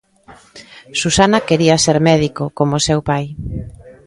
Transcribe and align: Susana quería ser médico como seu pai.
Susana 1.01 1.45
quería 1.47 1.81
ser 1.85 1.97
médico 2.09 2.43
como 2.57 2.83
seu 2.87 2.99
pai. 3.09 3.25